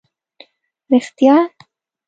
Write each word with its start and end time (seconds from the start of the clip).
رېښتیا؟! 0.89 1.35